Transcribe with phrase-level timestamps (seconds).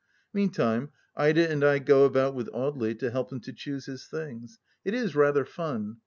[0.33, 4.57] Meantime Ida and I go about with Audely to help him to choose his things.
[4.83, 5.97] It is rather fun.